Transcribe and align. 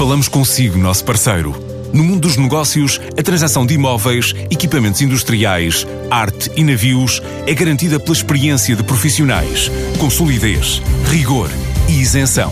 Falamos 0.00 0.28
consigo, 0.28 0.78
nosso 0.78 1.04
parceiro. 1.04 1.54
No 1.92 2.02
mundo 2.02 2.20
dos 2.20 2.38
negócios, 2.38 2.98
a 3.18 3.22
transação 3.22 3.66
de 3.66 3.74
imóveis, 3.74 4.34
equipamentos 4.50 5.02
industriais, 5.02 5.86
arte 6.10 6.50
e 6.56 6.64
navios 6.64 7.20
é 7.46 7.52
garantida 7.52 8.00
pela 8.00 8.16
experiência 8.16 8.74
de 8.74 8.82
profissionais, 8.82 9.70
com 9.98 10.08
solidez, 10.08 10.80
rigor 11.10 11.50
e 11.86 12.00
isenção. 12.00 12.50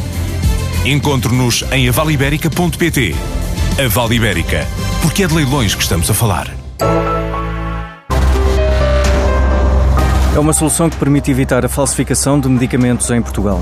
Encontre-nos 0.85 1.65
em 1.73 1.89
avaliberica.pt. 1.89 3.17
A 3.83 3.89
Vale 3.89 4.17
Ibérica, 4.17 4.67
porque 5.01 5.23
é 5.23 5.27
de 5.27 5.33
leilões 5.33 5.75
que 5.75 5.83
estamos 5.83 6.11
a 6.11 6.13
falar. 6.13 6.55
É 10.37 10.39
uma 10.39 10.53
solução 10.53 10.91
que 10.91 10.99
permite 10.99 11.31
evitar 11.31 11.65
a 11.65 11.69
falsificação 11.71 12.39
de 12.39 12.47
medicamentos 12.47 13.11
em 13.11 13.23
Portugal. 13.23 13.59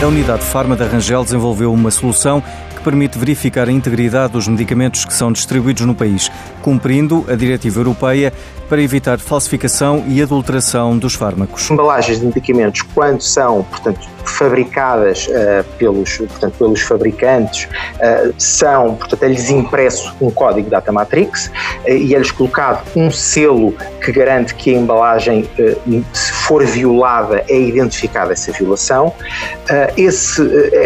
A 0.00 0.06
unidade 0.06 0.44
Farma 0.44 0.76
da 0.76 0.86
Rangel 0.86 1.24
desenvolveu 1.24 1.72
uma 1.72 1.90
solução 1.90 2.40
que 2.74 2.80
permite 2.84 3.18
verificar 3.18 3.68
a 3.68 3.72
integridade 3.72 4.32
dos 4.32 4.46
medicamentos 4.46 5.04
que 5.04 5.12
são 5.12 5.32
distribuídos 5.32 5.84
no 5.84 5.92
país, 5.92 6.30
cumprindo 6.62 7.26
a 7.28 7.34
diretiva 7.34 7.80
europeia 7.80 8.32
para 8.68 8.80
evitar 8.80 9.18
falsificação 9.18 10.04
e 10.06 10.22
adulteração 10.22 10.96
dos 10.96 11.14
fármacos. 11.14 11.68
Embalagens 11.68 12.20
de 12.20 12.26
medicamentos, 12.26 12.82
quando 12.94 13.20
são, 13.20 13.64
portanto, 13.64 14.08
fabricadas 14.28 15.26
uh, 15.26 15.64
pelos, 15.78 16.18
portanto, 16.18 16.54
pelos 16.58 16.80
fabricantes, 16.82 17.64
uh, 17.64 18.34
são, 18.38 18.94
portanto, 18.94 19.22
é-lhes 19.22 19.50
impresso 19.50 20.14
um 20.20 20.30
código 20.30 20.70
Data 20.70 20.92
Matrix 20.92 21.46
uh, 21.46 21.90
e 21.90 22.14
é-lhes 22.14 22.30
colocado 22.30 22.84
um 22.94 23.10
selo 23.10 23.74
que 24.04 24.12
garante 24.12 24.54
que 24.54 24.74
a 24.74 24.78
embalagem, 24.78 25.48
se 26.14 26.32
for 26.32 26.64
violada, 26.64 27.44
é 27.48 27.60
identificada 27.60 28.32
essa 28.32 28.50
violação. 28.52 29.12
Esse, 29.96 30.40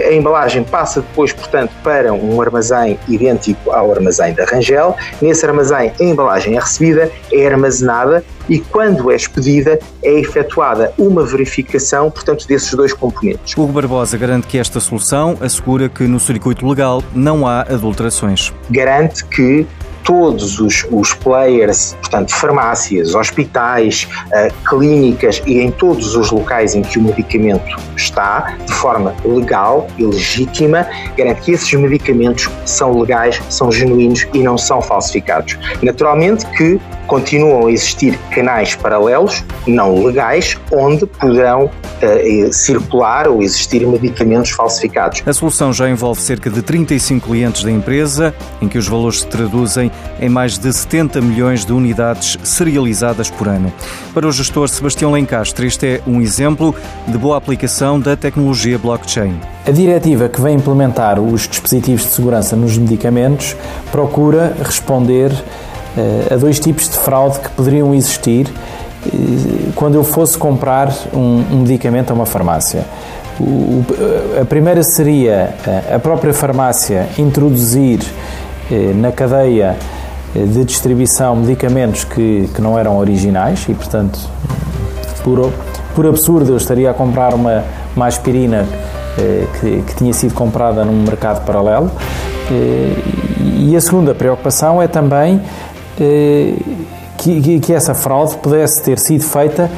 a 0.08 0.12
embalagem 0.12 0.64
passa 0.64 1.00
depois, 1.00 1.32
portanto, 1.32 1.70
para 1.84 2.12
um 2.12 2.40
armazém 2.40 2.98
idêntico 3.06 3.70
ao 3.70 3.92
armazém 3.92 4.34
da 4.34 4.44
Rangel. 4.44 4.96
Nesse 5.20 5.46
armazém, 5.46 5.92
a 6.00 6.02
embalagem 6.02 6.56
é 6.56 6.60
recebida, 6.60 7.10
é 7.32 7.46
armazenada 7.46 8.24
e, 8.48 8.58
quando 8.58 9.10
é 9.10 9.14
expedida, 9.14 9.78
é 10.02 10.18
efetuada 10.18 10.92
uma 10.98 11.24
verificação, 11.24 12.10
portanto, 12.10 12.46
desses 12.48 12.74
dois 12.74 12.92
componentes. 12.92 13.31
Hugo 13.56 13.72
Barbosa 13.72 14.16
garante 14.16 14.46
que 14.46 14.58
esta 14.58 14.80
solução 14.80 15.36
assegura 15.40 15.88
que 15.88 16.04
no 16.04 16.20
circuito 16.20 16.66
legal 16.66 17.02
não 17.14 17.46
há 17.46 17.62
adulterações. 17.62 18.52
Garante 18.70 19.24
que 19.24 19.66
todos 20.04 20.60
os, 20.60 20.86
os 20.90 21.14
players, 21.14 21.94
portanto, 22.00 22.34
farmácias, 22.34 23.14
hospitais, 23.14 24.08
uh, 24.26 24.68
clínicas 24.68 25.42
e 25.46 25.60
em 25.60 25.70
todos 25.70 26.16
os 26.16 26.30
locais 26.30 26.74
em 26.74 26.82
que 26.82 26.98
o 26.98 27.02
medicamento 27.02 27.76
está, 27.96 28.56
de 28.66 28.72
forma 28.72 29.14
legal 29.24 29.86
e 29.98 30.04
legítima, 30.04 30.86
garante 31.16 31.42
que 31.42 31.52
esses 31.52 31.72
medicamentos 31.74 32.48
são 32.64 33.00
legais, 33.00 33.40
são 33.48 33.70
genuínos 33.70 34.26
e 34.34 34.38
não 34.38 34.58
são 34.58 34.80
falsificados. 34.82 35.58
Naturalmente 35.82 36.46
que 36.56 36.80
continuam 37.12 37.66
a 37.66 37.70
existir 37.70 38.18
canais 38.30 38.74
paralelos, 38.74 39.44
não 39.66 40.02
legais, 40.02 40.56
onde 40.72 41.04
poderão 41.04 41.66
uh, 41.66 42.52
circular 42.54 43.28
ou 43.28 43.42
existir 43.42 43.86
medicamentos 43.86 44.52
falsificados. 44.52 45.22
A 45.26 45.32
solução 45.34 45.74
já 45.74 45.90
envolve 45.90 46.22
cerca 46.22 46.48
de 46.48 46.62
35 46.62 47.28
clientes 47.28 47.62
da 47.62 47.70
empresa, 47.70 48.34
em 48.62 48.66
que 48.66 48.78
os 48.78 48.88
valores 48.88 49.20
se 49.20 49.26
traduzem 49.26 49.92
em 50.18 50.30
mais 50.30 50.56
de 50.56 50.72
70 50.72 51.20
milhões 51.20 51.66
de 51.66 51.74
unidades 51.74 52.38
serializadas 52.42 53.28
por 53.28 53.46
ano. 53.46 53.70
Para 54.14 54.26
o 54.26 54.32
gestor 54.32 54.66
Sebastião 54.70 55.12
Lencastre, 55.12 55.66
este 55.66 55.86
é 55.86 56.00
um 56.06 56.18
exemplo 56.18 56.74
de 57.06 57.18
boa 57.18 57.36
aplicação 57.36 58.00
da 58.00 58.16
tecnologia 58.16 58.78
blockchain. 58.78 59.38
A 59.66 59.70
diretiva 59.70 60.30
que 60.30 60.40
vem 60.40 60.56
implementar 60.56 61.20
os 61.20 61.46
dispositivos 61.46 62.04
de 62.04 62.08
segurança 62.08 62.56
nos 62.56 62.78
medicamentos 62.78 63.54
procura 63.90 64.56
responder 64.64 65.30
uh, 65.96 66.34
a 66.34 66.36
dois 66.36 66.58
tipos 66.58 66.88
de 66.88 66.96
fraude 66.96 67.38
que 67.40 67.50
poderiam 67.50 67.94
existir 67.94 68.46
uh, 68.48 69.72
quando 69.74 69.94
eu 69.94 70.04
fosse 70.04 70.36
comprar 70.36 70.92
um, 71.12 71.44
um 71.52 71.58
medicamento 71.60 72.10
a 72.10 72.14
uma 72.14 72.26
farmácia. 72.26 72.84
O, 73.40 73.84
a 74.40 74.44
primeira 74.44 74.82
seria 74.82 75.54
a 75.92 75.98
própria 75.98 76.34
farmácia 76.34 77.08
introduzir 77.18 78.00
eh, 78.70 78.92
na 78.94 79.10
cadeia 79.10 79.74
de 80.34 80.64
distribuição 80.64 81.34
medicamentos 81.34 82.04
que, 82.04 82.48
que 82.54 82.60
não 82.60 82.78
eram 82.78 82.98
originais 82.98 83.64
e, 83.68 83.74
portanto, 83.74 84.20
por, 85.24 85.50
por 85.94 86.06
absurdo, 86.06 86.52
eu 86.52 86.56
estaria 86.56 86.90
a 86.90 86.94
comprar 86.94 87.34
uma, 87.34 87.64
uma 87.96 88.06
aspirina 88.06 88.66
eh, 89.18 89.46
que, 89.60 89.82
que, 89.82 89.94
tinha 89.96 90.12
sido 90.14 90.32
comprada 90.32 90.84
num 90.84 91.02
mercado 91.02 91.44
paralelo. 91.44 91.90
Eh, 92.50 92.94
e 93.58 93.76
a 93.76 93.80
segunda 93.80 94.14
preocupação 94.14 94.80
é 94.80 94.88
também 94.88 95.36
eh, 95.36 95.71
que, 97.18 97.60
que, 97.60 97.72
essa 97.72 97.94
fraude 97.94 98.36
pudesse 98.36 98.82
ter 98.82 98.98
sido 98.98 99.24
feita 99.24 99.70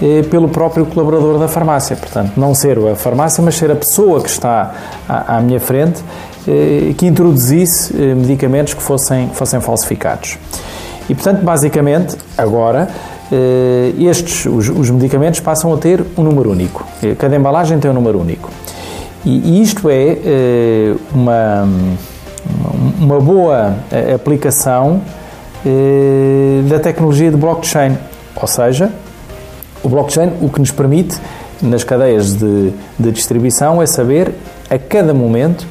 eh, 0.00 0.22
pelo 0.30 0.48
próprio 0.48 0.86
colaborador 0.86 1.38
da 1.38 1.48
farmácia. 1.48 1.96
Portanto, 1.96 2.32
não 2.36 2.54
ser 2.54 2.78
a 2.78 2.94
farmácia, 2.94 3.42
mas 3.42 3.56
ser 3.56 3.70
a 3.70 3.76
pessoa 3.76 4.20
que 4.20 4.28
está 4.28 4.74
à, 5.08 5.36
à 5.36 5.40
minha 5.40 5.60
frente 5.60 6.02
eh, 6.46 6.92
que 6.98 7.06
introduzisse 7.06 7.94
eh, 7.96 8.16
medicamentos 8.16 8.74
que 8.74 8.82
fossem, 8.82 9.28
fossem 9.28 9.60
falsificados. 9.60 10.38
E, 11.08 11.14
portanto, 11.14 11.40
basicamente, 11.42 12.16
agora, 12.36 12.88
eh, 13.30 13.92
estes, 14.00 14.46
os, 14.46 14.68
os, 14.68 14.90
medicamentos 14.90 15.38
passam 15.38 15.72
a 15.72 15.76
ter 15.76 16.04
um 16.18 16.24
número 16.24 16.50
único. 16.50 16.84
Cada 17.16 17.36
embalagem 17.36 17.78
tem 17.78 17.88
um 17.92 17.94
número 17.94 18.20
único. 18.20 18.50
E, 19.24 19.58
e 19.58 19.62
isto 19.62 19.88
é 19.88 20.96
uma, 21.14 21.68
uma 22.98 23.20
boa 23.20 23.76
aplicação 24.12 25.00
da 26.68 26.78
tecnologia 26.80 27.30
de 27.30 27.36
blockchain. 27.36 27.96
Ou 28.34 28.48
seja, 28.48 28.90
o 29.82 29.88
blockchain 29.88 30.32
o 30.40 30.48
que 30.48 30.60
nos 30.60 30.70
permite, 30.70 31.16
nas 31.60 31.84
cadeias 31.84 32.34
de, 32.34 32.72
de 32.98 33.12
distribuição, 33.12 33.80
é 33.80 33.86
saber 33.86 34.32
a 34.70 34.78
cada 34.78 35.12
momento 35.12 35.66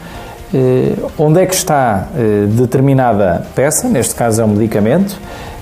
eh, 0.53 0.93
onde 1.17 1.41
é 1.41 1.45
que 1.45 1.55
está 1.55 2.09
eh, 2.15 2.45
determinada 2.49 3.45
peça, 3.55 3.87
neste 3.87 4.13
caso 4.13 4.41
é 4.41 4.45
um 4.45 4.49
medicamento, 4.49 5.17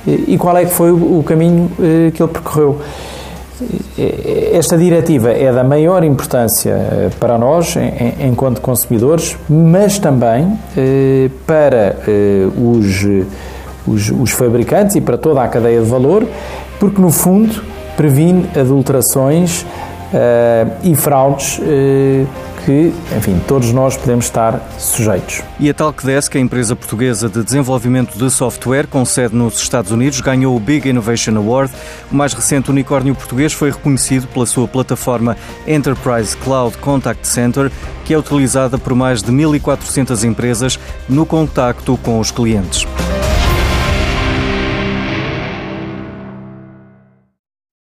eh, 0.07 0.17
e 0.29 0.38
qual 0.38 0.57
é 0.57 0.66
que 0.66 0.72
foi 0.72 0.91
o 0.91 1.23
caminho 1.23 1.69
que 1.78 2.22
ele 2.22 2.31
percorreu. 2.31 2.79
Esta 4.53 4.78
diretiva 4.78 5.31
é 5.31 5.51
da 5.51 5.66
maior 5.66 6.01
importância 6.06 7.11
para 7.19 7.38
nós, 7.38 7.75
enquanto 8.25 8.61
consumidores, 8.61 9.35
mas 9.50 10.00
também 10.00 10.57
para 11.46 11.97
os, 12.57 13.06
os, 13.88 14.09
os 14.09 14.31
fabricantes 14.31 14.95
e 14.95 15.01
para 15.01 15.17
toda 15.17 15.44
a 15.44 15.47
cadeia 15.47 15.81
de 15.81 15.90
valor, 15.90 16.28
porque 16.79 17.01
no 17.01 17.12
fundo 17.12 17.62
previne 17.95 18.50
adulterações 18.56 19.66
e 20.84 20.95
fraudes 20.95 21.59
que, 22.69 22.94
enfim, 23.17 23.41
todos 23.47 23.72
nós 23.72 23.97
podemos 23.97 24.25
estar 24.25 24.62
sujeitos. 24.78 25.41
E 25.59 25.69
a 25.69 25.73
Talkdesk, 25.73 26.35
a 26.35 26.40
empresa 26.40 26.75
portuguesa 26.75 27.28
de 27.28 27.44
desenvolvimento 27.44 28.17
de 28.17 28.29
software 28.29 28.88
com 28.88 29.03
sede 29.06 29.35
nos 29.35 29.59
Estados 29.59 29.91
Unidos, 29.91 30.22
ganhou 30.22 30.56
o 30.56 30.59
Big 30.59 30.88
Innovation 30.88 31.35
Award. 31.38 31.72
O 32.11 32.16
mais 32.16 32.34
recente 32.34 32.69
unicórnio 32.69 33.16
português 33.16 33.53
foi 33.53 33.72
reconhecido 33.72 34.28
pela 34.28 34.46
sua 34.46 34.67
plataforma 34.67 35.35
Enterprise 35.67 36.38
Cloud 36.38 36.78
Contact 36.78 37.28
Center, 37.28 37.72
que 38.06 38.13
é 38.13 38.17
utilizada 38.17 38.78
por 38.78 38.94
mais 38.94 39.22
de 39.22 39.31
1.400 39.31 40.23
empresas 40.23 40.79
no 41.07 41.25
contacto 41.25 41.97
com 42.03 42.19
os 42.19 42.29
clientes. 42.31 42.85